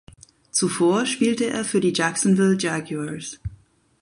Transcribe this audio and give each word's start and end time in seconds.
Zuvor 0.49 1.05
spielte 1.05 1.45
er 1.45 1.63
für 1.63 1.79
die 1.79 1.93
Jacksonville 1.93 2.57
Jaguars. 2.59 3.39